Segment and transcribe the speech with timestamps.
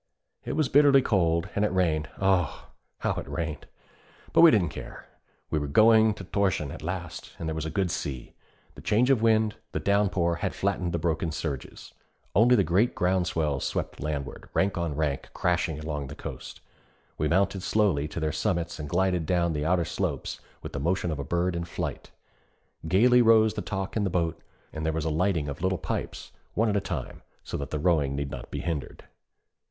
[0.45, 2.69] It was bitterly cold, and it rained oh,
[3.01, 3.67] how it rained!
[4.33, 5.05] But we didn't care,
[5.51, 8.33] we were going to Thorshavn at last, and there was a good sea.
[8.73, 11.93] The change of wind, the down pour, had flattened the broken surges.
[12.33, 16.61] Only the great ground swells swept landward, rank on rank, crashing along the coast.
[17.19, 21.11] We mounted slowly to their summits and glided down the outer slopes with the motion
[21.11, 22.09] of a bird in flight.
[22.87, 24.41] Gayly rose the talk in the boat,
[24.73, 27.77] and there was a lighting of little pipes, one at a time, so that the
[27.77, 29.03] rowing need not be hindered.